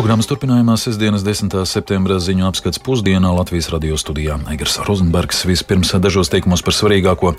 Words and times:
Programmas 0.00 0.24
turpinājumā 0.30 0.78
sestdienas 0.80 1.20
10. 1.20 1.52
septembra 1.68 2.14
ziņu 2.24 2.46
apskats 2.48 2.80
pusdienā 2.80 3.34
Latvijas 3.36 3.66
radio 3.68 3.98
studijā 4.00 4.38
Eigars 4.48 4.78
Rozenbergs 4.86 5.42
vispirms 5.44 5.90
dažos 6.00 6.32
teikumos 6.32 6.62
par 6.64 6.72
svarīgāko. 6.72 7.34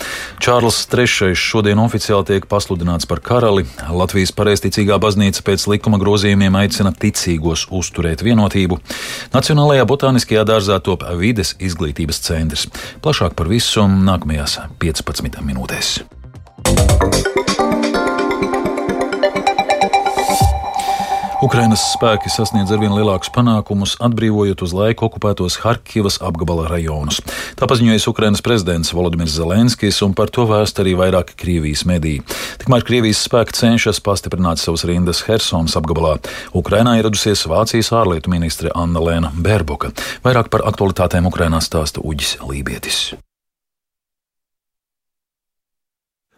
Čārls 0.46 0.78
III 0.86 1.34
šodien 1.34 1.82
oficiāli 1.82 2.28
tiek 2.28 2.46
pasludināts 2.46 3.10
par 3.10 3.24
karali. 3.26 3.66
Latvijas 3.90 4.30
pareizticīgā 4.38 5.00
baznīca 5.02 5.42
pēc 5.48 5.66
likuma 5.74 5.98
grozījumiem 6.04 6.60
aicina 6.62 6.94
ticīgos 6.94 7.66
uzturēt 7.74 8.22
vienotību. 8.22 8.78
Nacionālajā 9.34 9.90
botāniskajā 9.90 10.46
dārzā 10.46 10.78
top 10.86 11.10
vides 11.18 11.56
izglītības 11.58 12.22
centrs. 12.30 12.70
Plašāk 13.02 13.34
par 13.42 13.50
visu 13.50 13.90
nākamajās 13.90 14.60
15 14.86 15.42
minūtēs. 15.50 15.96
Ukrainas 21.52 21.82
spēki 21.92 22.30
sasniedz 22.32 22.70
arvien 22.72 22.94
lielākus 22.96 23.28
panākumus, 23.36 23.98
atbrīvojot 24.00 24.62
uz 24.64 24.72
laiku 24.72 25.04
okupētos 25.10 25.58
Harkivas 25.60 26.16
apgabala 26.24 26.70
rajonus. 26.72 27.18
Tā 27.60 27.68
paziņojas 27.68 28.06
Ukrainas 28.08 28.40
prezidents 28.46 28.94
Volodimirs 28.96 29.34
Zelenskis, 29.36 29.98
un 30.06 30.16
par 30.16 30.32
to 30.32 30.46
vēst 30.48 30.80
arī 30.80 30.94
vairāki 30.96 31.36
Krievijas 31.42 31.84
mediji. 31.90 32.22
Tikmēr 32.62 32.86
Krievijas 32.88 33.26
spēki 33.28 33.58
cenšas 33.58 34.00
pastiprināt 34.06 34.64
savas 34.64 34.86
rindas 34.88 35.26
Helsonas 35.28 35.76
apgabalā. 35.76 36.22
Ukrainā 36.56 36.94
ieradusies 37.02 37.44
Vācijas 37.52 37.92
ārlietu 38.00 38.32
ministre 38.32 38.72
Anna 38.72 39.04
Lēna 39.04 39.34
Bērboka. 39.36 39.92
Vairāk 40.24 40.48
par 40.56 40.64
aktualitātēm 40.72 41.28
Ukrainā 41.28 41.60
stāsta 41.60 42.00
Uģis 42.00 42.38
Lībietis. 42.48 43.10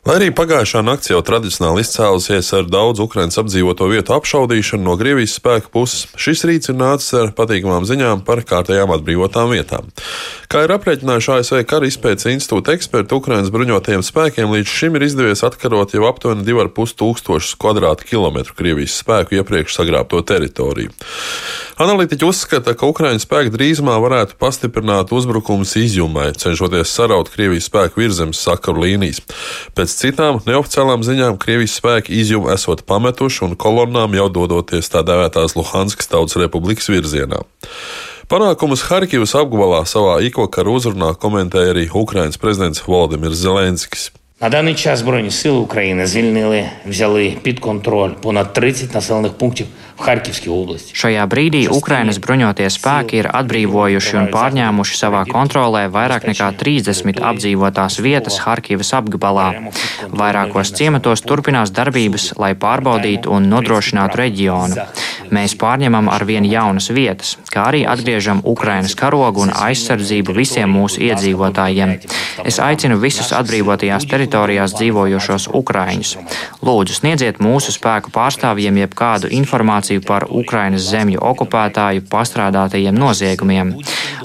Lai 0.04 0.18
arī 0.18 0.34
pagājušā 0.36 0.82
naktī 0.84 1.14
jau 1.14 1.22
tradicionāli 1.24 1.80
izcēlusies 1.80 2.50
ar 2.58 2.66
daudz 2.68 3.00
Ukraiņas 3.00 3.40
apdzīvoto 3.40 3.86
vietu 3.88 4.12
apšaudīšanu 4.18 4.84
no 4.84 4.98
Krievijas 5.00 5.38
spēku 5.40 5.72
puses, 5.72 6.10
šis 6.20 6.44
rīts 6.50 6.74
ir 6.74 6.76
nācis 6.76 7.14
ar 7.22 7.32
patīkamām 7.38 7.86
ziņām 7.88 8.26
par 8.28 8.42
kārtējām 8.44 8.92
atbrīvotām 8.98 9.54
vietām. 9.56 9.88
Kā 10.52 10.66
ir 10.66 10.74
aprēķinājuši 10.76 11.32
ASV 11.38 11.62
Kara 11.72 11.88
izpētes 11.88 12.28
institūta 12.34 12.76
eksperti, 12.76 13.16
Ukraiņas 13.16 13.54
bruņotajiem 13.56 14.04
spēkiem 14.04 14.52
līdz 14.58 14.74
šim 14.74 15.00
ir 15.00 15.08
izdevies 15.08 15.46
atkarot 15.48 15.96
jau 15.96 16.04
aptuveni 16.10 16.44
2,5 16.52 17.00
tūkstošus 17.00 17.56
kvadrātkilometru 17.64 18.60
Krievijas 18.60 19.00
spēku 19.00 19.40
iepriekš 19.40 19.80
sagrābto 19.80 20.20
teritoriju. 20.20 20.92
Analītiķi 21.82 22.28
uzskata, 22.28 22.76
ka 22.78 22.92
Ukraiņas 22.92 23.24
spēki 23.24 23.56
drīzumā 23.56 23.96
varētu 24.04 24.36
pastiprināt 24.38 25.16
uzbrukumus 25.16 25.74
izjumai, 25.80 26.28
cenšoties 26.38 26.92
saraut 26.92 27.32
Krievijas 27.34 27.72
spēku 27.72 28.04
virzemes 28.04 28.44
sakaru 28.46 28.84
līnijas. 28.84 29.24
Pēc 29.74 29.93
Pēc 29.94 30.08
citām 30.08 30.40
neoficiālām 30.42 31.04
ziņām 31.06 31.36
Krievijas 31.38 31.76
spēki 31.78 32.16
izjumu 32.18 32.48
esot 32.50 32.80
pametuši 32.90 33.44
un 33.46 33.52
kolonnām 33.62 34.16
jau 34.18 34.26
dodoties 34.34 34.90
tā 34.90 35.04
dēvētās 35.06 35.54
Luhanskas 35.54 36.10
tautas 36.10 36.40
republikas 36.42 36.90
virzienā. 36.90 37.44
Panākumus 38.26 38.88
Harkivas 38.88 39.36
apgabalā 39.38 39.84
savā 39.86 40.16
ikvakara 40.26 40.74
uzrunā 40.74 41.12
komentēja 41.14 41.76
arī 41.76 41.86
Ukrainas 41.94 42.42
prezidents 42.42 42.82
Volodimirs 42.82 43.38
Zelenskis. 43.46 44.10
На 44.43 44.49
даний 44.49 44.75
час 44.75 44.99
Збройні 44.99 45.31
сили 45.31 45.59
України 45.59 46.07
звільнили, 46.07 46.65
взяли 46.87 47.37
під 47.43 47.61
контроль 47.61 48.11
понад 48.11 48.53
30 48.53 48.95
населених 48.95 49.33
пунктів 49.33 49.67
в 49.97 50.01
Харківській 50.03 50.51
області. 50.51 50.95
Šajā 50.95 51.27
brīdī 51.27 51.63
Ukrainas 51.75 52.21
bruņotie 52.23 52.69
spēki 52.71 53.19
ir 53.19 53.27
atbrīvojuši 53.35 54.15
un 54.21 54.29
pārņēmuši 54.31 54.95
savā 55.01 55.25
kontrolē 55.27 55.83
vairāk 55.91 56.29
nekā 56.31 56.53
30 56.61 57.19
apdzīvotās 57.31 57.99
vietas 57.99 58.39
Harkivas 58.45 58.95
apgabalā. 58.95 59.49
Vairākos 60.23 60.71
ciematos 60.79 61.25
turpinās 61.27 61.75
darbības, 61.75 62.31
lai 62.39 62.55
pārbaudītu 62.55 63.35
un 63.35 63.51
nodrošinātu 63.51 64.23
reģionu. 64.23 64.87
Mēs 65.34 65.56
pārņemam 65.58 66.10
ar 66.14 66.26
vien 66.30 66.46
jaunas 66.46 66.90
vietas, 66.94 67.36
kā 67.54 67.66
arī 67.72 67.84
atgriežam 67.90 68.42
Ukrainas 68.46 68.94
karogu 69.00 69.42
un 69.46 69.54
aizsardzību 69.56 70.36
visiem 70.38 70.70
mūsu 70.70 71.02
iedzīvotājiem. 71.08 71.96
Es 72.46 72.60
aicinu 72.62 73.00
visus 73.02 73.32
atbrīvotajās 73.34 74.06
teritorijās 74.12 74.76
dzīvojošos 74.78 75.50
Ukraiņus. 75.62 76.16
Lūdzu, 76.64 76.98
sniedziet 77.00 77.42
mūsu 77.44 77.74
spēku 77.74 78.14
pārstāvjiem 78.14 78.78
jebkādu 78.84 79.32
informāciju 79.40 80.04
par 80.06 80.28
Ukrainas 80.30 80.86
zemju 80.92 81.24
okupētāju 81.34 82.06
pastrādātajiem 82.14 82.98
noziegumiem. 83.06 83.74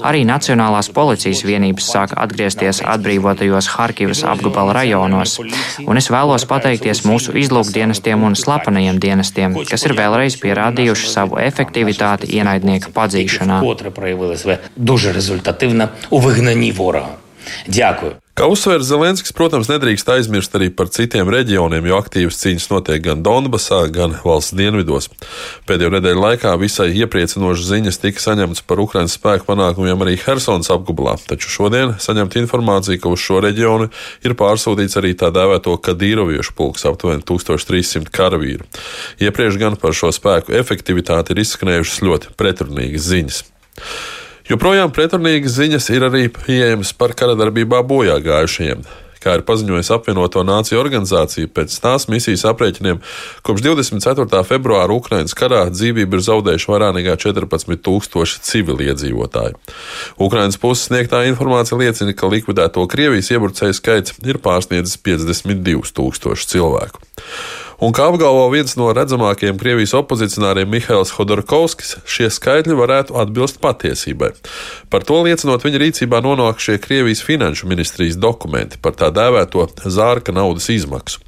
Arī 0.04 0.24
Nacionālās 0.28 0.90
policijas 0.92 1.44
vienības 1.46 1.88
sāk 1.94 2.14
atgriezties 2.16 2.82
atbrīvotajos 2.84 3.70
Harkivas 3.74 4.24
apgabala 4.28 4.74
rajonos, 4.80 5.38
un 5.86 6.00
es 6.00 6.10
vēlos 6.12 6.46
pateikties 6.50 7.04
mūsu 7.08 7.36
izlūkdienestiem 7.44 8.24
un 8.26 8.36
slepenajiem 8.38 9.00
dienestiem, 9.00 9.56
kas 9.70 9.86
ir 9.88 9.96
vēlreiz 9.98 10.38
pierādījuši 10.42 11.10
savu 11.10 11.40
efektivitāti 11.42 12.32
ienaidnieka 12.38 12.92
padzīšanā. 12.94 13.60
Дуже 14.76 15.12
результативна 15.12 15.88
у 16.10 16.18
вигнанні 16.18 16.72
ворога. 16.72 17.24
Дякую. 17.66 18.12
Kā 18.39 18.45
uzsver 18.47 18.79
Zelenskis, 18.87 19.33
protams, 19.35 19.67
nedrīkst 19.67 20.07
aizmirst 20.13 20.53
arī 20.55 20.69
par 20.71 20.87
citiem 20.95 21.27
reģioniem, 21.27 21.89
jo 21.89 21.97
aktīvas 21.99 22.37
cīņas 22.39 22.69
notiek 22.71 23.01
gan 23.03 23.19
Donbasā, 23.19 23.81
gan 23.91 24.13
valsts 24.23 24.53
dienvidos. 24.55 25.09
Pēdējo 25.67 25.89
nedēļu 25.97 26.21
laikā 26.23 26.53
visai 26.61 26.85
iepriecinošas 27.01 27.67
ziņas 27.67 27.99
tika 27.99 28.23
saņemtas 28.23 28.63
par 28.63 28.79
Ukraiņas 28.79 29.17
spēku 29.19 29.43
panākumiem 29.49 30.05
arī 30.05 30.13
Helsonas 30.23 30.71
apgabalā, 30.71 31.17
taču 31.27 31.51
šodien 31.51 31.91
saņemta 31.99 32.39
informācija, 32.39 33.01
ka 33.03 33.11
uz 33.11 33.19
šo 33.25 33.41
reģionu 33.43 33.89
ir 34.23 34.37
pārsūtīts 34.39 34.95
arī 35.03 35.11
tā 35.19 35.33
dēvēto 35.35 35.75
Kadīroviešu 35.89 36.55
pulks 36.55 36.87
aptuveni 36.87 37.27
1300 37.27 38.07
karavīru. 38.07 38.69
Iepriekš 39.19 39.59
gan 39.59 39.75
par 39.83 39.91
šo 39.99 40.13
spēku 40.15 40.55
efektivitāti 40.61 41.35
ir 41.35 41.43
izskanējušas 41.43 41.99
ļoti 42.07 42.33
pretrunīgas 42.39 43.11
ziņas. 43.11 43.43
Joprojām 44.49 44.89
pretrunīgas 44.89 45.59
ziņas 45.59 45.91
ir 45.93 46.07
arī 46.07 46.23
pieejamas 46.33 46.89
par 46.97 47.11
kara 47.13 47.35
darbībā 47.37 47.83
bojā 47.85 48.15
gājušajiem. 48.25 48.81
Kā 49.21 49.35
ir 49.37 49.43
paziņojusi 49.45 49.91
apvienoto 49.93 50.41
nāciju 50.47 50.79
organizācija, 50.79 51.51
pēc 51.53 51.75
tās 51.83 52.07
misijas 52.09 52.47
aprēķiniem 52.49 52.97
kopš 53.45 53.65
24. 53.67 54.41
februāra 54.49 54.95
Ukraiņas 54.95 55.37
karā 55.37 55.61
dzīvību 55.69 56.17
ir 56.17 56.25
zaudējuši 56.25 56.71
vairāk 56.71 56.97
nekā 56.97 57.17
14,000 57.27 58.41
civiliedzīvotāji. 58.49 59.59
Ukraiņas 60.17 60.57
puses 60.63 60.89
sniegtā 60.89 61.21
informācija 61.29 61.77
liecina, 61.77 62.17
ka 62.17 62.31
likvidēto 62.33 62.87
Krievijas 62.89 63.29
iebrucēju 63.35 63.77
skaits 63.77 64.17
ir 64.25 64.41
pārsniedzis 64.41 64.97
52,000 65.05 66.49
cilvēku. 66.55 67.05
Un 67.79 67.93
kā 67.95 68.09
apgalvo 68.11 68.49
viens 68.51 68.73
no 68.75 68.89
redzamākajiem 68.91 69.55
Krievijas 69.55 69.93
opozicionāriem 69.95 70.67
Mihails 70.67 71.13
Hodorkovskis, 71.15 71.93
šie 72.03 72.27
skaitļi 72.27 72.75
varētu 72.75 73.15
atbilst 73.21 73.61
patiesībai. 73.63 74.33
Par 74.91 75.05
to 75.07 75.21
liecinot 75.23 75.63
viņa 75.63 75.79
rīcībā 75.85 76.19
nonākušie 76.25 76.75
Krievijas 76.83 77.23
finanšu 77.23 77.69
ministrijas 77.71 78.19
dokumenti 78.19 78.81
par 78.83 78.97
tā 78.99 79.07
dēvēto 79.15 79.63
zārka 79.87 80.35
naudas 80.35 80.67
izmaksu. 80.75 81.23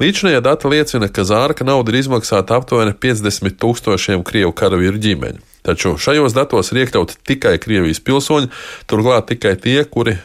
Līdzinājā 0.00 0.40
data 0.48 0.72
liecina, 0.72 1.12
ka 1.12 1.26
zārka 1.28 1.68
nauda 1.68 1.92
ir 1.92 2.00
izmaksāta 2.00 2.56
aptuveni 2.56 2.96
50 2.96 3.60
tūkstošiem 3.60 4.24
Krievu 4.24 4.56
karavīru 4.56 5.04
ģimeņu. 5.04 5.44
Taču 5.68 5.98
šajos 6.00 6.32
datos 6.32 6.72
ir 6.72 6.86
iekļauti 6.86 7.20
tikai 7.28 7.58
Krievijas 7.60 8.00
pilsoņi, 8.00 8.48
turklāt 8.88 9.28
tikai 9.34 9.58
tie, 9.60 9.82
kuri 9.84 10.16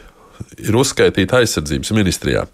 ir 0.62 0.76
uzskaitīta 0.76 1.40
aizsardzības 1.42 1.92
ministrijā. 1.96 2.46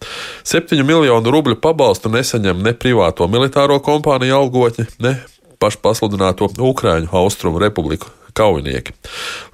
7 0.48 0.82
miljonu 0.86 1.34
rubļu 1.34 1.58
pabalstu 1.62 2.12
nesaņem 2.12 2.64
ne 2.64 2.74
privāto 2.74 3.28
militāro 3.30 3.78
kompāniju 3.84 4.40
algotņi, 4.42 4.88
ne 5.04 5.16
pašpasludināto 5.62 6.50
Ukrāņu 6.58 7.12
Austrumu 7.14 7.62
republiku 7.62 8.10
kaujinieki. 8.32 8.94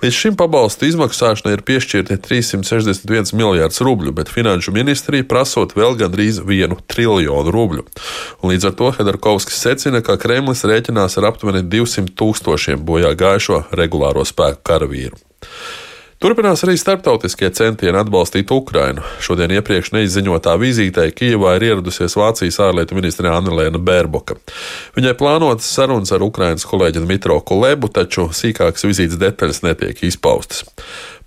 Līdz 0.02 0.14
šim 0.14 0.36
pabalstu 0.38 0.86
izmaksāšanai 0.88 1.56
ir 1.56 1.64
piešķirti 1.66 2.18
361 2.24 3.34
miljārds 3.38 3.82
rubļu, 3.84 4.14
bet 4.14 4.30
finanšu 4.32 4.74
ministrija 4.76 5.26
prasot 5.28 5.74
vēl 5.78 5.98
gandrīz 5.98 6.40
vienu 6.46 6.78
triljonu 6.90 7.54
rubļu. 7.54 7.86
Un 8.42 8.52
līdz 8.52 8.70
ar 8.70 8.78
to 8.78 8.92
Hedarkovskis 8.98 9.58
secina, 9.66 10.02
ka 10.04 10.18
Kremlis 10.20 10.64
rēķinās 10.68 11.18
ar 11.18 11.32
aptuveni 11.32 11.64
200 11.66 12.14
tūkstošiem 12.18 12.86
bojā 12.86 13.14
gājušo 13.18 13.64
regulāro 13.78 14.24
spēku 14.28 14.62
karavīru. 14.70 15.18
Turpinās 16.18 16.64
arī 16.66 16.72
starptautiskie 16.74 17.46
centieni 17.54 17.94
atbalstīt 18.00 18.50
Ukrainu. 18.50 19.04
Šodien 19.22 19.52
iepriekš 19.54 19.92
neizziņotā 19.94 20.56
vizītē 20.58 21.04
Kijavā 21.14 21.52
ir 21.54 21.66
ieradusies 21.68 22.16
Vācijas 22.18 22.58
ārlietu 22.64 22.98
ministre 22.98 23.30
Annelēna 23.30 23.78
Bērboka. 23.78 24.34
Viņai 24.98 25.12
plānotas 25.20 25.68
sarunas 25.70 26.10
ar 26.10 26.24
Ukrainas 26.26 26.66
kolēģi 26.66 27.04
Dmitro 27.04 27.38
Kulebu, 27.38 27.92
taču 27.94 28.26
sīkākas 28.34 28.88
vizītes 28.88 29.20
detaļas 29.22 29.62
netiek 29.62 30.02
izpaustas. 30.10 30.64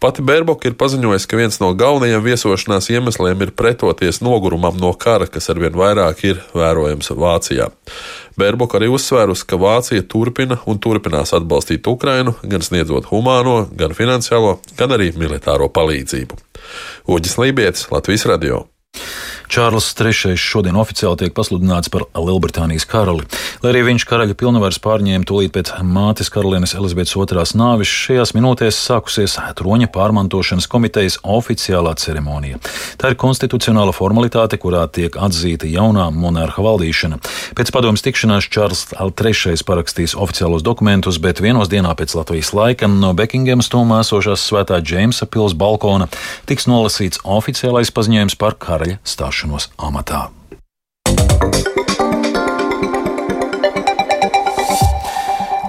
Pati 0.01 0.23
Bērboka 0.25 0.65
ir 0.65 0.73
paziņojusi, 0.81 1.27
ka 1.29 1.37
viens 1.37 1.59
no 1.61 1.67
galvenajiem 1.77 2.23
viesošanās 2.25 2.87
iemesliem 2.89 3.43
ir 3.45 3.51
pretoties 3.53 4.17
nogurumam 4.25 4.79
no 4.81 4.89
kara, 4.97 5.27
kas 5.29 5.51
arvien 5.53 5.77
vairāk 5.77 6.23
ir 6.25 6.39
vērojams 6.57 7.11
Vācijā. 7.21 7.67
Bērboka 8.33 8.79
arī 8.79 8.89
uzsvērusi, 8.95 9.45
ka 9.45 9.61
Vācija 9.61 10.01
turpina 10.09 10.57
un 10.65 10.81
turpinās 10.81 11.35
atbalstīt 11.37 11.85
Ukrainu, 11.85 12.33
gan 12.41 12.65
sniedzot 12.65 13.11
humāno, 13.13 13.67
gan 13.77 13.93
finansiālo, 13.93 14.57
gan 14.81 14.97
arī 14.97 15.11
militāro 15.13 15.69
palīdzību. 15.69 16.41
Uģis 17.05 17.37
Lībijams, 17.37 17.91
Latvijas 17.93 18.25
Radio. 18.33 18.65
Čārlis 19.51 19.89
III 19.99 20.37
šodien 20.39 20.77
oficiāli 20.79 21.25
tiek 21.25 21.33
pasludināts 21.35 21.91
par 21.91 22.05
Lielbritānijas 22.15 22.85
karali. 22.87 23.25
Lai 23.59 23.73
arī 23.73 23.81
viņš 23.89 24.05
karaļa 24.07 24.35
pilnvaras 24.39 24.77
pārņēma 24.79 25.27
tūlīt 25.27 25.51
pēc 25.57 25.73
mātes 25.83 26.31
karalienes 26.31 26.71
Elizabetes 26.79 27.17
II 27.19 27.59
nāvis, 27.59 27.91
šajās 27.91 28.31
minūtēs 28.37 28.79
sākusies 28.79 29.35
troņa 29.59 29.89
pārmantošanas 29.91 30.69
komitejas 30.71 31.17
oficiālā 31.27 31.91
ceremonija. 31.99 32.61
Tā 32.95 33.11
ir 33.11 33.17
konstitucionāla 33.19 33.91
formalitāte, 33.91 34.55
kurā 34.55 34.85
tiek 34.87 35.17
atzīta 35.19 35.67
jaunā 35.67 36.07
monarha 36.15 36.63
valdīšana. 36.63 37.19
Pēc 37.59 37.73
padomjas 37.75 38.05
tikšanās 38.07 38.47
Čārls 38.47 38.85
III 38.95 39.59
parakstīs 39.67 40.15
oficiālos 40.15 40.63
dokumentus, 40.63 41.19
bet 41.19 41.43
vienos 41.43 41.67
dienā 41.67 41.91
pēc 41.99 42.15
Latvijas 42.21 42.53
laika 42.55 42.87
no 42.87 43.11
Bekingemas 43.19 43.67
tomā 43.73 43.99
esošās 44.05 44.47
svētā 44.47 44.79
Džeimsa 44.79 45.27
pils 45.27 45.59
balkona 45.59 46.07
tiks 46.47 46.71
nolasīts 46.71 47.19
oficiālais 47.27 47.91
paziņojums 47.91 48.39
par 48.39 48.55
karaļa 48.55 49.01
atrašanos 49.41 49.69
amatā. 49.77 50.40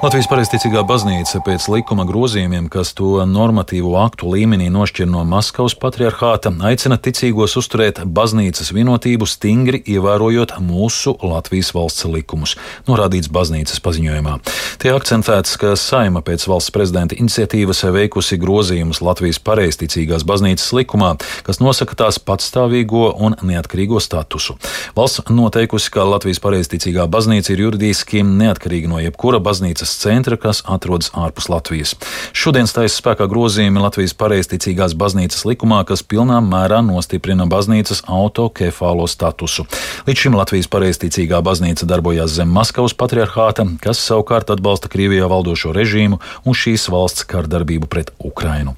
Latvijas 0.03 0.27
pareizticīgā 0.27 0.81
baznīca 0.83 1.39
pēc 1.47 1.69
likuma 1.71 2.03
grozījumiem, 2.09 2.65
kas 2.75 2.91
to 2.99 3.21
normatīvo 3.23 3.93
aktu 4.01 4.33
līmenī 4.33 4.65
nošķir 4.75 5.07
no 5.07 5.21
Maskavas 5.23 5.77
patriarchāta, 5.79 6.51
aicina 6.67 6.97
ticīgos 6.99 7.55
uzturēt 7.61 8.01
baznīcas 8.03 8.73
vienotību 8.75 9.29
stingri 9.31 9.79
ievērojot 9.95 10.57
mūsu 10.59 11.15
Latvijas 11.23 11.71
valsts 11.77 12.09
likumus, 12.11 12.57
norādīts 12.89 13.31
baznīcas 13.31 13.79
paziņojumā. 13.85 14.41
Tie 14.83 14.91
akcentēts, 14.91 15.55
ka 15.63 15.77
Saima 15.79 16.25
pēc 16.27 16.49
valsts 16.51 16.75
prezidenta 16.75 17.15
iniciatīvas 17.15 17.85
veikusi 17.95 18.41
grozījumus 18.43 19.05
Latvijas 19.07 19.39
pareizticīgās 19.39 20.27
baznīcas 20.27 20.67
likumā, 20.81 21.13
kas 21.47 21.63
nosaka 21.63 22.01
tās 22.03 22.19
patstāvīgo 22.19 23.13
un 23.23 23.39
neatkarīgo 23.39 24.03
statusu. 24.03 24.59
Valsts 24.99 25.31
noteikusi, 25.31 25.95
ka 25.95 26.11
Latvijas 26.11 26.43
pareizticīgā 26.43 27.07
baznīca 27.07 27.55
ir 27.55 27.69
juridiski 27.69 28.27
neatkarīga 28.27 28.91
no 28.91 28.99
jebkura 29.07 29.39
baznīcas 29.39 29.92
valsts 29.93 30.03
centra, 30.03 30.37
kas 30.37 30.63
atrodas 30.65 31.11
ārpus 31.15 31.49
Latvijas. 31.49 31.95
Šodien 32.33 32.67
stājas 32.67 32.97
spēkā 33.01 33.29
grozījumi 33.29 33.81
Latvijas 33.81 34.15
pareizticīgās 34.15 34.95
baznīcas 34.95 35.45
likumā, 35.45 35.85
kas 35.85 36.03
pilnā 36.03 36.41
mērā 36.41 36.83
nostiprina 36.83 37.47
baznīcas 37.47 38.05
autokefālo 38.09 39.07
statusu. 39.07 39.67
Līdz 40.07 40.19
šim 40.19 40.37
Latvijas 40.37 40.69
pareizticīgā 40.69 41.43
baznīca 41.43 41.87
darbojās 41.87 42.33
zem 42.33 42.49
Maskavas 42.49 42.95
patriarchāta, 42.95 43.67
kas 43.81 44.01
savukārt 44.01 44.51
atbalsta 44.51 44.89
Krievijā 44.89 45.29
valdošo 45.29 45.73
režīmu 45.73 46.21
un 46.45 46.57
šīs 46.57 46.89
valsts 46.93 47.27
kārdarbību 47.29 47.89
pret 47.89 48.15
Ukrainu. 48.19 48.77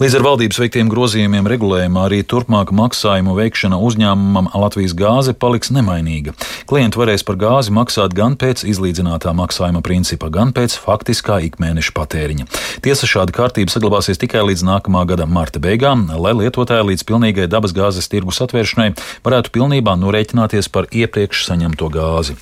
Līdz 0.00 0.14
ar 0.16 0.22
valdības 0.24 0.56
veiktiem 0.62 0.88
grozījumiem 0.88 1.44
regulējumā 1.50 2.06
arī 2.06 2.22
turpmāk 2.24 2.70
maksājumu 2.72 3.34
veikšana 3.36 3.76
uzņēmumam 3.84 4.46
Latvijas 4.56 4.94
gāze 4.96 5.34
paliks 5.36 5.68
nemainīga. 5.76 6.32
Klienti 6.70 6.96
varēs 6.96 7.20
par 7.28 7.36
gāzi 7.36 7.74
maksāt 7.76 8.14
gan 8.16 8.32
pēc 8.40 8.62
izlīdzinātā 8.64 9.34
maksājuma 9.36 9.82
principa, 9.84 10.30
gan 10.32 10.54
pēc 10.56 10.78
faktiskā 10.80 11.42
ikmēneša 11.50 11.92
patēriņa. 11.98 12.46
Tiesa 12.80 13.08
šāda 13.12 13.34
kārtība 13.36 13.74
saglabāsies 13.74 14.22
tikai 14.22 14.46
līdz 14.48 14.64
nākamā 14.70 15.02
gada 15.10 15.26
marta 15.28 15.60
beigām, 15.60 16.06
lai 16.16 16.32
lietotāji 16.38 16.94
līdz 16.94 17.04
pilnīgai 17.04 17.50
dabas 17.52 17.76
gāzes 17.76 18.08
tirgus 18.08 18.40
atvēršanai 18.40 18.94
varētu 19.20 19.52
pilnībā 19.52 19.98
norēķināties 20.00 20.72
par 20.72 20.88
iepriekš 20.88 21.44
saņemto 21.50 21.90
gāzi. 21.92 22.38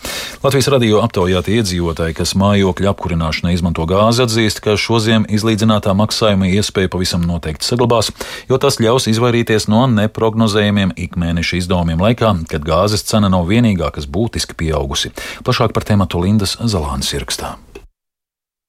Latvijas 0.47 0.71
radio 0.77 1.03
aptaujātie 1.03 1.59
iedzīvotāji, 1.59 2.21
kas 2.23 2.37
mājokļa 2.39 2.95
apkurināšanai 2.95 3.57
izmanto 3.59 3.83
gāzi, 3.91 4.23
atzīst, 4.29 4.63
ka 4.63 4.79
šoziem 4.79 5.27
izlīdzinātā 5.27 5.99
maksājuma 5.99 6.55
iespēja 6.55 6.88
pavisam 6.93 7.25
noteikti 7.25 7.39
noteikti 7.39 7.69
saglabās, 7.69 8.11
jo 8.49 8.59
tas 8.59 8.79
ļaus 8.83 9.09
izvairīties 9.11 9.69
no 9.69 9.87
neprognozējumiem 9.93 10.97
ikmēneša 10.97 11.63
izdevumiem 11.63 12.03
laikā, 12.03 12.35
kad 12.51 12.67
gāzes 12.67 13.07
cena 13.09 13.29
nav 13.29 13.49
vienīgā, 13.49 13.93
kas 13.95 14.07
būtiski 14.07 14.57
pieaugusi. 14.59 15.13
Plašāk 15.45 15.73
par 15.73 15.85
tēmatu 15.89 16.21
Lindas 16.23 16.59
Zalānas 16.61 17.15
ierakstā. 17.15 17.57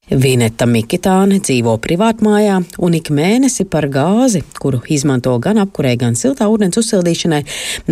Vineta 0.10 0.66
Mikitāne 0.66 1.38
dzīvo 1.38 1.76
privātmājā 1.78 2.56
un 2.82 2.96
ik 2.98 3.12
mēnesi 3.14 3.68
par 3.70 3.86
gāzi, 3.94 4.42
kuru 4.58 4.80
izmanto 4.90 5.36
gan 5.38 5.62
apkurē, 5.62 5.92
gan 6.02 6.18
siltā 6.18 6.48
ūdens 6.50 6.80
uzsildīšanai, 6.82 7.44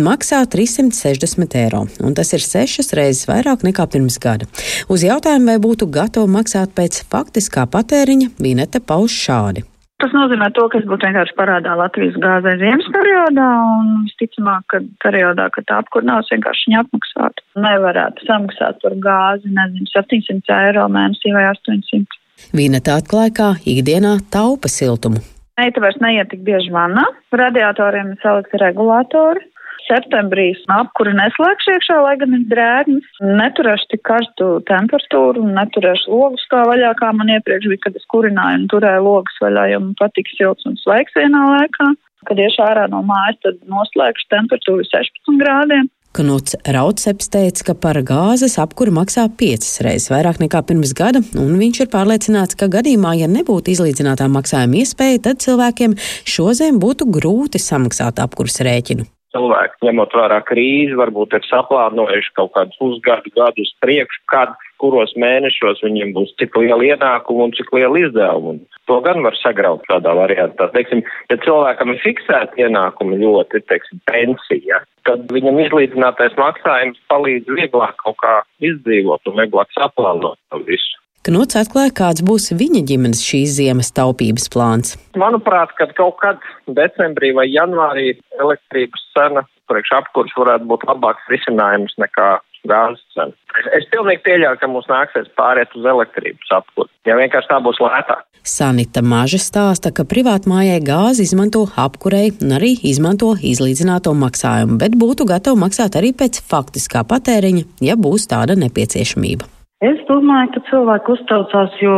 maksā 0.02 0.42
360 0.50 1.54
eiro, 1.62 1.84
un 2.02 2.18
tas 2.18 2.34
ir 2.34 2.42
sešas 2.42 2.90
reizes 2.98 3.30
vairāk 3.30 3.62
nekā 3.62 3.86
pirms 3.94 4.18
gada. 4.18 4.50
Uz 4.90 5.06
jautājumu, 5.06 5.52
vai 5.52 5.58
būtu 5.62 5.86
gatava 5.94 6.26
maksāt 6.26 6.74
pēc 6.74 7.04
faktiskā 7.06 7.68
patēriņa, 7.70 8.34
Vineta 8.42 8.82
pauž 8.82 9.14
šādi. 9.14 9.68
Tas 9.98 10.12
nozīmē 10.14 10.52
to, 10.54 10.68
ka 10.70 10.78
es 10.78 10.84
būtu 10.86 11.08
vienkārši 11.08 11.34
parādā 11.34 11.72
Latvijas 11.74 12.14
gāzē 12.22 12.52
ziemas 12.60 12.86
periodā, 12.94 13.46
un 13.80 13.88
visticamāk, 14.06 14.62
ka 14.70 14.78
periodā, 15.02 15.48
kad 15.56 15.66
tā 15.66 15.80
apkurnās, 15.82 16.30
vienkārši 16.30 16.68
viņa 16.68 16.82
apmaksātu. 16.84 17.44
Nevarētu 17.64 18.28
samaksāt 18.28 18.78
par 18.84 18.94
gāzi, 19.02 19.50
nezinu, 19.56 19.90
700 19.90 20.60
eiro 20.68 20.86
mēnesī 20.94 21.34
vai 21.34 21.48
800. 21.50 22.20
Vīneta 22.54 22.94
atklāja, 23.00 23.34
kā 23.40 23.48
ikdienā 23.66 24.14
taupa 24.30 24.70
siltumu. 24.70 25.24
Meita 25.58 25.82
vairs 25.82 25.98
neiet 25.98 26.30
tik 26.30 26.46
bieži 26.46 26.70
vannā, 26.70 27.02
radiatoriem 27.34 28.14
ir 28.14 28.22
salikti 28.22 28.62
regulātori, 28.62 29.42
septembrī 29.88 30.48
apkuri 30.72 31.14
neslēgšu 31.18 31.74
iekšā, 31.74 31.98
lai 32.04 32.14
gan 32.20 32.36
ir 32.36 32.46
drēgnis. 32.52 33.08
Neturēšu 33.40 33.90
tik 33.92 34.04
karstu 34.08 34.50
temperatūru 34.70 35.44
neturēšu 35.58 36.12
logus 36.12 36.46
kā 36.52 36.64
vaļā, 36.68 36.94
kā 37.00 37.12
man 37.16 37.32
iepriekš 37.36 37.70
bija, 37.72 37.84
kad 37.86 37.98
es 37.98 38.08
kurināju 38.12 38.62
un 38.62 38.66
turēju 38.72 39.04
logus 39.06 39.38
vaļā, 39.44 39.68
jo 39.72 39.84
man 39.86 39.94
patīk 40.00 40.30
silts 40.36 40.68
un 40.68 40.78
svaigs 40.80 41.16
vienā 41.18 41.44
laikā. 41.54 41.92
Kad 42.28 42.40
iešu 42.42 42.64
ārā 42.66 42.88
no 42.90 43.04
mājas, 43.06 43.38
tad 43.46 43.60
noslēgšu 43.70 44.26
temperatūru 44.34 44.84
16 44.88 45.38
grādiem. 45.40 45.86
Knuts 46.18 46.56
Raudseps 46.66 47.28
teica, 47.30 47.64
ka 47.68 47.74
par 47.78 48.00
gāzes 48.02 48.56
apkuru 48.58 48.94
maksā 48.96 49.26
piecas 49.38 49.76
reizes 49.84 50.08
vairāk 50.10 50.40
nekā 50.42 50.64
pirms 50.66 50.94
gada, 50.96 51.20
un 51.38 51.52
viņš 51.60 51.82
ir 51.84 51.90
pārliecināts, 51.92 52.58
ka 52.58 52.70
gadījumā, 52.72 53.12
ja 53.20 53.28
nebūtu 53.30 53.74
izlīdzinātā 53.74 54.26
maksājuma 54.32 54.80
iespēja, 54.80 55.20
tad 55.28 55.44
cilvēkiem 55.44 55.94
šoziem 56.26 56.80
būtu 56.82 57.06
grūti 57.12 57.62
samaksāt 57.62 58.24
apkurses 58.24 58.64
rēķinu 58.66 59.06
cilvēki, 59.38 59.86
ņemot 59.86 60.14
vērā 60.18 60.38
krīzi, 60.48 60.96
varbūt 60.98 61.36
ir 61.38 61.46
saplānojuši 61.48 62.34
kaut 62.38 62.54
kādus 62.56 62.78
pusgadu 62.80 63.32
gadus 63.36 63.70
priekš, 63.84 64.20
kad, 64.32 64.54
kuros 64.82 65.14
mēnešos 65.18 65.82
viņiem 65.82 66.12
būs 66.16 66.34
cik 66.38 66.56
liela 66.58 66.84
ienākuma 66.86 67.48
un 67.48 67.54
cik 67.56 67.72
liela 67.74 67.98
izdevuma. 67.98 68.58
To 68.90 69.00
gan 69.04 69.22
var 69.26 69.36
sagraut 69.38 69.82
tādā 69.90 70.14
variantā. 70.16 70.70
Teiksim, 70.74 71.02
ja 71.30 71.38
cilvēkam 71.44 71.92
ir 71.94 72.02
fiksēta 72.04 72.62
ienākuma 72.62 73.18
ļoti, 73.20 73.62
teiksim, 73.70 74.02
pensija, 74.08 74.82
tad 75.08 75.26
viņam 75.34 75.60
izlīdzinātais 75.66 76.38
maksājums 76.40 77.02
palīdz 77.10 77.50
vieglāk 77.58 77.98
kaut 78.04 78.18
kā 78.22 78.38
izdzīvot 78.64 79.28
un 79.30 79.42
vieglāk 79.42 79.74
saplānot 79.76 80.62
visu. 80.68 80.97
Knuts 81.26 81.58
atklāja, 81.58 81.92
kāds 81.92 82.22
būs 82.24 82.52
viņa 82.54 82.84
ģimenes 82.88 83.20
šīs 83.26 83.56
ziemas 83.58 83.90
taupības 83.96 84.46
plāns. 84.54 84.94
Manuprāt, 85.18 85.74
kad 85.80 85.92
kaut 85.98 86.20
kad 86.22 86.44
decembrī 86.70 87.34
vai 87.36 87.48
janvārī 87.50 88.12
elektrības 88.38 89.02
cena 89.16 89.42
priekš 89.68 89.96
apkurs 89.98 90.36
varētu 90.38 90.68
būt 90.70 90.86
labāks 90.88 91.26
risinājums 91.32 91.96
nekā 92.00 92.38
gāzes 92.68 93.02
cena. 93.14 93.34
Es 93.76 93.86
pilnīgi 93.92 94.22
pieļauju, 94.26 94.60
ka 94.60 94.70
mums 94.70 94.88
nāksies 94.90 95.28
pāriet 95.38 95.74
uz 95.76 95.84
elektrības 95.92 96.54
apkuri, 96.60 96.90
ja 97.08 97.18
vienkārši 97.18 97.50
tā 97.50 97.60
būs 97.66 97.82
lētāk. 97.82 98.24
Sanita 98.48 99.02
Maža 99.04 99.40
stāsta, 99.42 99.92
ka 99.92 100.06
privātmājai 100.08 100.78
gāzi 100.86 101.26
izmanto 101.26 101.66
apkurei 101.76 102.30
un 102.40 102.56
arī 102.56 102.72
izmanto 102.88 103.34
izlīdzināto 103.36 104.14
maksājumu, 104.16 104.78
bet 104.80 104.96
būtu 104.96 105.28
gatava 105.28 105.60
maksāt 105.66 105.98
arī 106.00 106.14
pēc 106.16 106.40
faktiskā 106.48 107.04
patēriņa, 107.10 107.68
ja 107.90 107.98
būs 108.00 108.30
tāda 108.30 108.56
nepieciešamība. 108.56 109.57
Es 109.78 109.98
domāju, 110.08 110.50
ka 110.56 110.60
cilvēki 110.66 111.12
uztraucās, 111.14 111.74
jo 111.78 111.96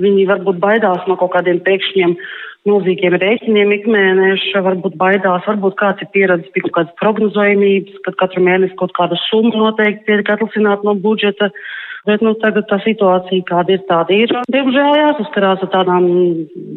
viņi 0.00 0.22
varbūt 0.30 0.60
baidās 0.62 1.02
no 1.10 1.16
kaut 1.20 1.34
kādiem 1.34 1.58
pēkšņiem 1.66 2.14
milzīgiem 2.68 3.16
rēķiniem 3.20 3.74
ikmēneša, 3.76 4.62
varbūt 4.64 4.96
baidās, 5.00 5.44
varbūt 5.44 5.76
kāds 5.76 6.04
ir 6.04 6.08
pieredzis 6.14 6.48
pie 6.54 6.62
kaut 6.64 6.74
kādas 6.78 6.96
prognozējumības, 7.02 8.00
kad 8.06 8.16
katru 8.22 8.44
mēnesi 8.46 8.78
kaut 8.80 8.96
kāda 8.96 9.20
summa 9.26 9.52
noteikti 9.60 10.08
tiek 10.08 10.32
atlicināt 10.34 10.88
no 10.88 10.96
budžeta. 10.96 11.50
Bet 12.06 12.22
nu, 12.24 12.34
tagad 12.38 12.68
tā 12.70 12.78
situācija, 12.84 13.44
kāda 13.48 13.74
ir, 13.74 13.82
tāda 13.88 14.14
ir. 14.14 14.32
Diemžēl 14.52 14.98
jāsaskarās 15.00 15.64
ar 15.66 15.70
tādām 15.72 16.06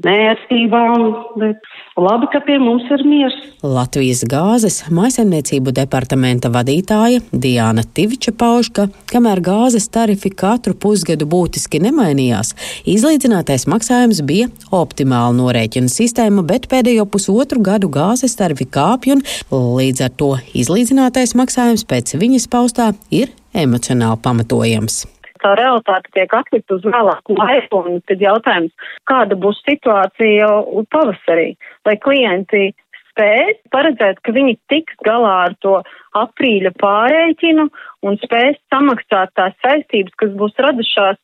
nērtībām, 0.01 1.06
bet 1.42 1.72
labi, 2.00 2.30
ka 2.34 2.42
pie 2.46 2.58
mums 2.62 2.88
ir 2.92 3.04
miers. 3.08 3.38
Latvijas 3.62 4.24
gāzes 4.30 4.80
maisaimniecību 4.90 5.74
departamenta 5.78 6.50
vadītāja 6.54 7.22
Diana 7.32 7.84
Tiviča 7.86 8.34
pauž, 8.38 8.72
ka 8.74 8.88
kamēr 9.12 9.44
gāzes 9.46 9.88
tarifi 9.94 10.34
katru 10.34 10.74
pusgadu 10.74 11.28
būtiski 11.30 11.82
nemainījās, 11.86 12.56
izlīdzinātais 12.90 13.68
maksājums 13.72 14.24
bija 14.25 14.50
optimāla 14.74 15.36
norēķina 15.38 15.92
sistēma, 15.92 16.46
bet 16.48 16.66
pēdējo 16.72 17.06
pusotru 17.12 17.62
gadu 17.63 17.92
gāzes 17.94 18.36
tarifi 18.40 18.66
kāpj 18.66 19.16
un 19.18 19.24
līdz 19.51 20.08
ar 20.08 20.18
to 20.18 20.34
izlīdzinātais 20.58 21.36
maksājums 21.38 21.86
pēc 21.88 22.16
viņas 22.18 22.50
paustā 22.51 22.92
ir 23.13 23.30
emocionāli 23.58 24.22
pamatojams. 24.24 25.03
Tā 25.41 25.55
realitāte 25.58 26.12
tiek 26.13 26.34
atlikta 26.38 26.77
uz 26.77 26.84
vēlāku 26.86 27.34
laiku, 27.39 27.81
un 27.89 28.01
tad 28.05 28.22
jautājums, 28.22 28.74
kāda 29.10 29.38
būs 29.41 29.58
situācija 29.65 30.50
pavasarī, 30.93 31.55
vai 31.88 31.96
klienti 31.98 32.70
spēs 33.12 33.58
paredzēt, 33.74 34.22
ka 34.22 34.34
viņi 34.36 34.60
tiks 34.72 34.96
galā 35.05 35.34
ar 35.48 35.55
to 35.65 35.79
aprīļa 36.17 36.74
pārēķinu 36.81 37.67
un 38.05 38.22
spēs 38.22 38.60
samaksāt 38.74 39.34
tās 39.36 39.58
saistības, 39.65 40.13
kas 40.22 40.38
būs 40.38 40.62
radušās 40.62 41.20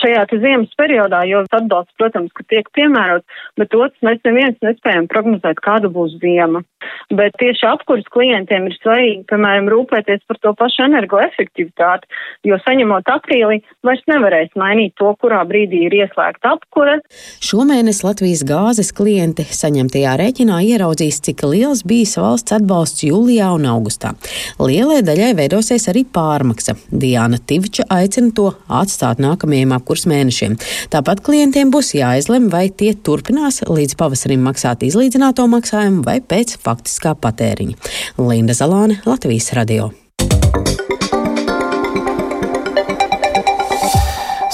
šajā 0.00 0.26
ziemas 0.40 0.72
periodā, 0.78 1.22
jo 1.28 1.44
atbalsts, 1.50 1.94
protams, 2.00 2.32
ka 2.36 2.44
tiek 2.50 2.68
piemērots, 2.76 3.26
bet 3.60 3.74
otrs 3.76 4.06
mēs 4.06 4.20
neviens 4.26 4.58
nespējam 4.64 5.08
prognozēt, 5.10 5.60
kāda 5.64 5.90
būs 5.92 6.18
ziema. 6.22 6.62
Bet 7.12 7.34
tieši 7.40 7.66
apkuras 7.68 8.06
klientiem 8.12 8.68
ir 8.70 8.76
svarīgi, 8.78 9.24
piemēram, 9.30 9.68
rūpēties 9.70 10.22
par 10.30 10.38
to 10.40 10.52
pašu 10.56 10.84
energoefektivitāti, 10.86 12.08
jo 12.48 12.56
saņemot 12.64 13.10
aprīlī 13.12 13.60
vairs 13.86 14.04
nevarēs 14.10 14.54
mainīt 14.58 14.94
to, 15.00 15.10
kurā 15.20 15.42
brīdī 15.48 15.84
ir 15.88 15.96
ieslēgta 16.00 16.54
apkura. 16.56 16.98
Šomēnes 17.44 18.02
Latvijas 18.06 18.44
gāzes 18.48 18.92
klienti 18.96 19.44
saņemtajā 19.44 20.14
rēķinā 20.22 20.60
ieraudzīs, 20.70 21.20
cik 21.26 21.44
liels 21.50 21.84
bijis 21.88 22.16
valsts 22.20 22.56
atbalsts 22.56 23.04
jūlijā 23.06 23.50
un 23.58 23.68
augustā. 23.74 24.14
Lielai 24.62 25.02
daļai 25.06 25.32
veidosies 25.42 25.88
arī 25.92 26.06
pārmaksa. 26.08 26.76
Diana 26.90 27.40
Tivča 27.40 27.86
aicina 27.92 28.32
to 28.36 28.48
atstāt 28.80 29.20
nākamajiem 29.22 29.74
apkurs 29.90 30.06
mēnešiem. 30.06 30.56
Tāpat 30.92 31.22
klientiem 31.26 31.72
būs 31.74 31.94
jāizlem, 31.98 32.48
vai 32.52 32.68
tie 32.70 32.94
turpinās 32.94 33.62
līdz 33.66 33.98
pavasarim 33.98 34.44
maksāt 34.46 34.86
izlīdzināto 34.86 35.48
maksājumu 35.50 36.04
vai 36.06 36.20
pēc 36.22 36.60
faktiskā 36.62 37.16
patēriņa. 37.18 37.74
Linda 38.22 38.54
Zalāne, 38.54 39.00
Latvijas 39.08 39.50
radio. 39.58 39.90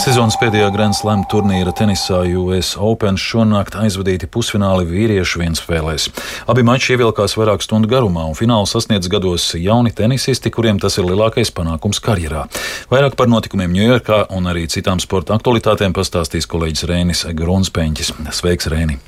Sezonas 0.07 0.37
pēdējā 0.39 0.69
Grand 0.71 0.95
Slam 0.95 1.25
turnīra 1.27 1.73
tenisā 1.75 2.21
US 2.39 2.77
Open 2.79 3.17
šonakt 3.19 3.75
aizvadīti 3.75 4.29
pusfināli 4.31 4.87
vīriešu 4.87 5.41
vienspēlēs. 5.41 6.05
Abi 6.47 6.63
mači 6.63 6.93
ievilkās 6.95 7.35
vairāk 7.35 7.65
stundu 7.67 7.91
garumā, 7.91 8.29
un 8.31 8.39
finālu 8.39 8.69
sasniedz 8.71 9.11
gados 9.11 9.49
jauni 9.59 9.91
tenisisti, 9.91 10.55
kuriem 10.55 10.79
tas 10.79 11.01
ir 11.01 11.09
lielākais 11.09 11.51
panākums 11.51 11.99
karjerā. 12.07 12.45
Vairāk 12.93 13.19
par 13.19 13.27
notikumiem 13.33 13.75
Ņujorkā 13.75 14.21
un 14.39 14.47
arī 14.47 14.69
citām 14.71 15.03
sporta 15.03 15.35
aktualitātēm 15.35 15.99
pastāstīs 15.99 16.47
kolēģis 16.55 16.87
Rēnis 16.87 17.27
Grunspēņķis. 17.43 18.15
Sveiks, 18.31 18.71
Rēni! 18.71 19.03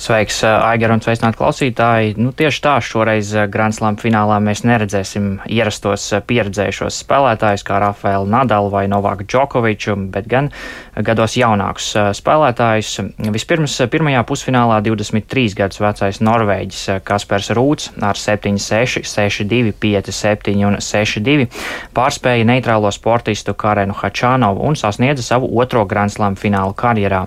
Sveiks, 0.00 0.38
Aigar 0.48 0.94
un 0.94 1.02
sveicināt 1.04 1.36
klausītāji. 1.36 2.14
Nu, 2.16 2.30
tieši 2.32 2.62
tā, 2.64 2.78
šoreiz 2.80 3.34
Grand 3.52 3.76
Slam 3.76 3.98
finālā 4.00 4.38
mēs 4.40 4.62
neredzēsim 4.64 5.42
ierastos 5.44 6.06
pieredzējušos 6.24 7.02
spēlētājus 7.04 7.64
kā 7.68 7.82
Rafaelu 7.82 8.24
Nadalu 8.32 8.70
vai 8.72 8.86
Novaku 8.88 9.26
Džokoviču, 9.28 9.98
bet 10.14 10.24
gan 10.30 10.48
gados 10.96 11.36
jaunākus 11.36 11.90
spēlētājus. 12.16 12.94
Vispirms 13.34 13.76
pirmajā 13.92 14.22
pusfinālā 14.24 14.80
23 14.88 15.58
gadus 15.58 15.82
vecais 15.84 16.22
Norvēģis 16.24 17.02
Kaspers 17.04 17.52
Rūts 17.56 17.92
ar 18.00 18.16
7-6, 18.16 19.04
6-2, 19.04 19.74
5-7 19.84 20.56
un 20.64 20.80
6-2 20.80 21.50
pārspēja 21.96 22.48
neitrālo 22.48 22.88
sportistu 22.94 23.52
Karenu 23.52 23.92
Hačānovu 24.00 24.64
un 24.64 24.80
sasniedza 24.80 25.28
savu 25.28 25.52
otro 25.60 25.84
Grand 25.84 26.12
Slam 26.16 26.40
finālu 26.40 26.72
karjerā. 26.72 27.26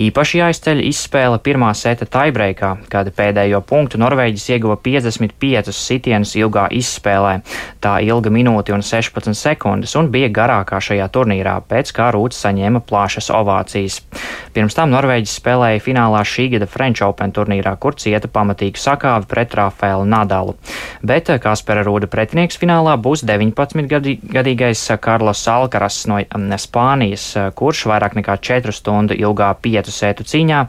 Īpaši 0.00 0.40
jāizceļ 0.44 0.84
izspēle 0.90 1.40
pirmā 1.44 1.72
seta 1.76 2.09
taibreikā, 2.12 2.72
kad 2.90 3.08
pēdējo 3.16 3.60
punktu 3.66 4.00
Norvēģis 4.02 4.48
ieguva 4.56 4.76
55 4.82 5.72
sitienus 5.74 6.34
ilgā 6.38 6.66
izspēlē. 6.74 7.40
Tā 7.80 7.96
ilga 8.04 8.32
minūti 8.34 8.74
un 8.74 8.82
16 8.84 9.34
sekundes 9.38 9.94
un 9.98 10.10
bija 10.12 10.28
garākā 10.34 10.80
šajā 10.82 11.06
turnīrā, 11.14 11.56
pēc 11.70 11.92
kā 11.96 12.10
Rūts 12.14 12.42
saņēma 12.44 12.82
plašas 12.86 13.30
ovācijas. 13.34 14.00
Pirms 14.54 14.74
tam 14.74 14.90
Norvēģis 14.90 15.36
spēlēja 15.38 15.82
finālā 15.84 16.20
šī 16.26 16.48
gada 16.56 16.66
French 16.66 17.04
Open 17.06 17.30
turnīrā, 17.34 17.76
kur 17.78 17.94
cieta 17.94 18.28
pamatīgu 18.28 18.80
sakāvi 18.80 19.28
pret 19.30 19.54
Rafaelu 19.54 20.04
Nadalu. 20.10 20.56
Bet 21.06 21.30
Kaspera 21.42 21.84
Rūda 21.86 22.10
pretinieks 22.10 22.58
finālā 22.58 22.96
būs 23.00 23.22
19-gadīgais 23.28 24.82
Karlos 25.00 25.44
Alkaras 25.48 26.02
no 26.10 26.18
Spānijas, 26.60 27.28
kurš 27.54 27.86
vairāk 27.90 28.18
nekā 28.18 28.36
4 28.42 28.74
stundu 28.74 29.14
ilgā 29.14 29.52
pietu 29.62 29.94
sētu 29.94 30.26
cīņā 30.26 30.60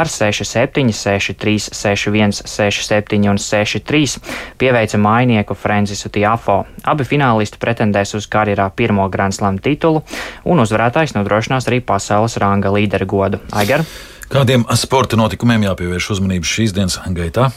ar 0.00 0.10
6-7, 0.10 0.85
6-3, 0.94 1.70
6-1, 1.74 2.42
6-7 2.46 3.30
un 3.30 3.40
6-3 3.40 4.18
pieveica 4.58 4.98
mainieku 4.98 5.54
Francisu 5.54 6.10
Tiafo. 6.12 6.64
Abi 6.84 7.06
finālisti 7.08 7.60
pretendēs 7.62 8.14
uz 8.18 8.28
karjerā 8.30 8.68
pirmo 8.76 9.08
Grand 9.10 9.34
Slam 9.34 9.58
titulu, 9.62 10.02
un 10.44 10.62
uzvarētājs 10.64 11.16
nodrošinās 11.16 11.70
arī 11.70 11.80
pasaules 11.80 12.36
ranga 12.42 12.72
līderu 12.74 13.06
godu. 13.06 13.42
Aigar? 13.52 13.86
Kādiem 14.26 14.66
sporta 14.74 15.18
notikumiem 15.18 15.68
jāpievērš 15.68 16.10
uzmanība 16.16 16.48
šīs 16.50 16.74
dienas 16.74 16.98
gaitā? 17.14 17.52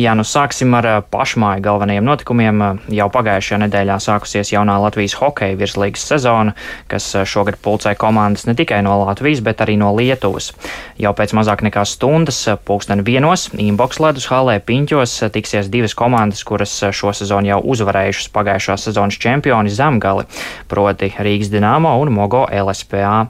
Jā, 0.00 0.14
nu 0.16 0.24
sāksim 0.24 0.72
ar 0.72 0.86
pašmāju 1.12 1.60
galvenajiem 1.66 2.06
notikumiem. 2.08 2.62
Jau 2.96 3.06
pagājušajā 3.12 3.58
nedēļā 3.66 3.98
sākusies 4.00 4.48
jaunā 4.54 4.78
Latvijas 4.80 5.18
hokeja 5.20 5.58
virslīgas 5.60 6.06
sezona, 6.08 6.54
kas 6.88 7.10
šogad 7.28 7.58
pulcē 7.60 7.92
komandas 8.00 8.46
ne 8.48 8.54
tikai 8.56 8.78
no 8.86 8.94
Latvijas, 9.02 9.42
bet 9.44 9.60
arī 9.60 9.74
no 9.76 9.90
Lietuvas. 9.92 10.54
Jau 10.96 11.12
pēc 11.12 11.34
mazāk 11.36 11.60
nekā 11.66 11.84
stundas, 11.84 12.38
pulksten 12.64 13.04
vienos, 13.04 13.50
Inbox 13.52 14.00
ledus 14.00 14.30
halē 14.32 14.54
Piņķos 14.64 15.18
tiksies 15.34 15.68
divas 15.68 15.92
komandas, 15.92 16.40
kuras 16.48 16.72
šo 16.72 17.12
sezonu 17.12 17.52
jau 17.52 17.60
uzvarējušas 17.74 18.32
pagājušās 18.32 18.88
sezonas 18.88 19.20
čempioni 19.20 19.68
Zemgali, 19.76 20.24
proti 20.72 21.12
Rīgas 21.20 21.52
Dinamo 21.52 21.98
un 22.00 22.14
Mogo 22.16 22.46
LSPA. 22.48 23.26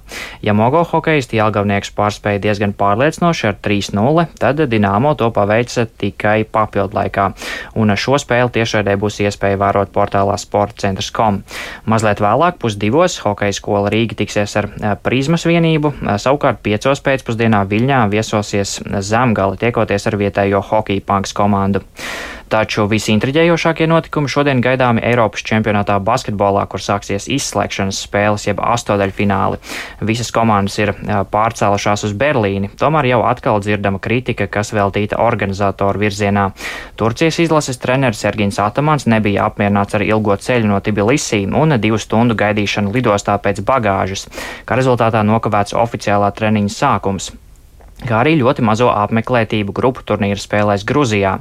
Ja 0.47 0.55
Mogo 0.55 0.85
hokeisti 0.87 1.43
Jelgavnieks 1.43 1.91
pārspēja 1.99 2.45
diezgan 2.47 2.79
pārliecinoši 2.79 3.51
ar 3.51 3.61
3-0, 3.67 4.29
tad 4.39 4.63
Dinamo 4.71 5.17
to 5.19 5.33
paveica 5.35 5.89
tikai 5.91 6.45
papildu 6.53 6.99
laikā. 6.99 7.31
Un 7.79 7.95
šo 7.97 8.19
spēli 8.21 8.53
tiešraidē 8.59 8.97
būs 9.01 9.21
iespēja 9.25 9.61
vērot 9.61 9.93
portālā 9.95 10.37
sportcentrs.com. 10.41 11.43
Mazliet 11.91 12.23
vēlāk, 12.23 12.59
pusdivos, 12.63 13.19
hokeja 13.25 13.57
skola 13.57 13.93
Rīga 13.93 14.19
tiksies 14.23 14.57
ar 14.61 14.69
prizmas 15.03 15.47
vienību, 15.49 15.95
savukārt 16.23 16.63
piecos 16.65 17.03
pēcpusdienā 17.05 17.65
Viļņā 17.71 18.05
viesosies 18.13 18.79
Zemgali, 19.01 19.61
tiekoties 19.61 20.09
ar 20.11 20.21
vietējo 20.21 20.63
hokeja 20.73 21.05
panks 21.07 21.35
komandu. 21.37 21.83
Taču 22.53 22.83
visintriģējošākie 22.85 23.87
notikumi 23.89 24.29
šodien 24.29 24.59
gaidāmi 24.61 25.01
Eiropas 25.09 25.41
čempionātā 25.49 25.95
basketbolā, 26.05 26.67
kur 26.69 26.83
sāksies 26.85 27.25
izslēgšanas 27.33 28.01
spēles, 28.05 28.45
jeb 28.45 28.59
astodaļfināli. 28.61 29.57
Visas 30.05 30.29
komandas 30.37 30.77
ir 30.77 30.93
pārcēlušās 31.33 32.05
uz 32.05 32.13
Berlīni, 32.13 32.69
tomēr 32.77 33.09
jau 33.09 33.23
atkal 33.25 33.63
dzirdama 33.65 34.03
kritika, 34.05 34.51
kas 34.53 34.75
veltīta 34.77 35.23
organizatoru 35.25 36.03
virzienā. 36.03 36.51
Turcijas 37.01 37.41
izlases 37.41 37.81
treneris 37.81 38.21
Sergins 38.21 38.61
Atamans 38.61 39.09
nebija 39.09 39.47
apmierināts 39.49 39.97
ar 39.97 40.05
ilgo 40.05 40.37
ceļu 40.37 40.69
no 40.75 40.83
Tbilisī 40.85 41.47
un 41.49 41.73
divu 41.81 41.97
stundu 41.97 42.37
gaidīšanu 42.37 42.93
lidostā 42.93 43.39
pēc 43.41 43.65
bagāžas, 43.65 44.27
kā 44.69 44.77
rezultātā 44.77 45.25
nokavēts 45.25 45.73
oficiālā 45.73 46.29
treniņa 46.37 46.77
sākums 46.77 47.33
kā 48.03 48.21
arī 48.23 48.35
ļoti 48.41 48.65
mazo 48.67 48.89
apmeklētību 48.91 49.75
grupu 49.77 50.05
turnīra 50.07 50.41
spēlēs 50.41 50.87
Gruzijā. 50.89 51.37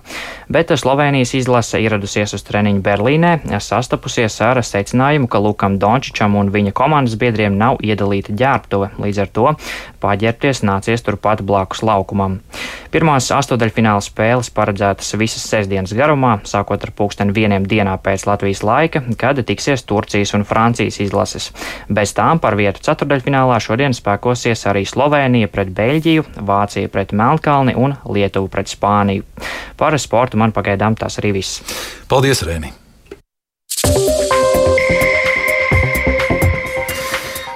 Bet 0.52 0.74
Slovenijas 0.78 1.34
izlase 1.38 1.82
ieradusies 1.82 2.36
uz 2.38 2.46
treniņu 2.48 2.84
Berlīnē, 2.86 3.34
sastapusies 3.60 4.38
ar 4.46 4.62
secinājumu, 4.66 5.30
ka 5.32 5.42
Lukam 5.42 5.80
Dončičam 5.82 6.38
un 6.40 6.52
viņa 6.54 6.76
komandas 6.78 7.18
biedriem 7.22 7.58
nav 7.58 7.82
iedalīta 7.86 8.36
ģērbtuve, 8.38 8.94
līdz 9.02 9.24
ar 9.26 9.32
to 9.34 9.56
paģērbties 10.02 10.64
nācies 10.68 11.06
turpat 11.06 11.44
blakus 11.46 11.84
laukumam. 11.86 12.40
Pirmās 12.92 13.30
astotdaļfināla 13.32 14.04
spēles 14.04 14.50
paredzētas 14.52 15.14
visas 15.16 15.46
sestdienas 15.48 15.94
garumā, 15.96 16.34
sākot 16.48 16.82
ar 16.84 16.92
pulksteni 16.96 17.32
vieniem 17.36 17.64
dienā 17.70 17.94
pēc 18.04 18.26
Latvijas 18.28 18.66
laika, 18.68 19.04
kad 19.22 19.40
tiksies 19.48 19.86
Turcijas 19.88 20.34
un 20.36 20.44
Francijas 20.48 21.00
izlases. 21.00 21.52
Bez 21.88 22.12
tām 22.18 22.42
par 22.44 22.58
vietu 22.60 22.84
ceturdaļfinālā 22.84 23.62
šodien 23.64 23.96
spēkosies 23.96 24.66
arī 24.68 24.84
Slovēnija 24.90 25.48
pret 25.54 25.72
Beļģiju, 25.78 26.26
Vācija 26.52 26.92
pret 26.92 27.16
Melnkalni 27.16 27.78
un 27.80 27.96
Lietuvu 28.12 28.52
pret 28.52 28.72
Spāniju. 28.72 29.26
Par 29.80 29.98
sportu 30.00 30.38
man 30.38 30.54
pagaidām 30.56 31.00
tas 31.00 31.20
arī 31.22 31.36
viss. 31.40 31.64
Paldies, 32.12 32.44
Rēni! 32.48 32.81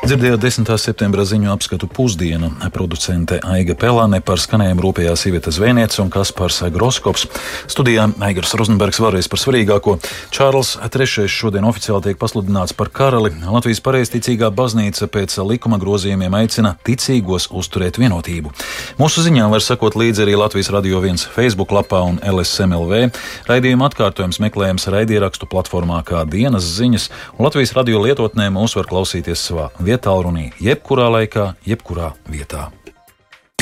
Dzirdējāt 0.05 0.37
10. 0.37 0.67
septembra 0.77 1.23
ziņu 1.25 1.47
apskatu 1.49 1.87
pusdienu. 1.89 2.51
Producente 2.69 3.39
Aiga 3.41 3.73
Pelāne 3.73 4.19
par 4.21 4.37
skanējumu 4.37 4.83
rūpējās 4.83 5.23
Iveta 5.25 5.49
Zvēniece 5.49 5.97
un 6.03 6.11
Kaspars 6.13 6.59
Groskops. 6.69 7.23
Studijā 7.65 8.03
Aigars 8.27 8.53
Rozenbergs 8.53 9.01
vēlreiz 9.01 9.25
par 9.25 9.41
svarīgāko. 9.41 9.95
Čārls 10.29 10.75
III 10.77 11.25
šodien 11.25 11.65
oficiāli 11.65 12.05
tiek 12.05 12.19
pasludināts 12.21 12.75
par 12.77 12.91
karali. 12.93 13.31
Latvijas 13.49 13.81
pareizticīgā 13.81 14.51
baznīca 14.53 15.07
pēc 15.09 15.39
likuma 15.41 15.81
grozījumiem 15.81 16.37
aicina 16.37 16.75
ticīgos 16.85 17.49
uzturēt 17.49 17.97
vienotību. 17.97 18.53
Mūsu 19.01 19.25
ziņām 19.25 19.57
var 19.57 19.65
sakot 19.65 19.97
līdzi 19.97 20.27
arī 20.27 20.37
Latvijas 20.37 20.69
Radio 20.75 21.01
1 21.01 21.25
Facebook 21.33 21.73
lapā 21.73 22.03
un 22.11 22.21
LSMLV. 22.21 23.09
Raidījuma 23.49 23.89
atkārtojums 23.89 24.37
meklējams 24.45 24.85
raidierakstu 24.85 25.49
platformā 25.49 26.03
kā 26.05 26.21
dienas 26.29 26.69
ziņas, 26.77 27.09
un 27.39 27.49
Latvijas 27.49 27.73
radio 27.73 28.05
lietotnē 28.05 28.51
mūs 28.53 28.77
var 28.77 28.93
klausīties 28.93 29.49
savā 29.49 29.71
vietā 29.81 29.94
tālrunī, 30.01 30.49
jebkurā 30.61 31.09
laikā, 31.13 31.53
jebkurā 31.67 32.13
vietā. 32.29 32.69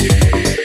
Yeah. 0.00 0.63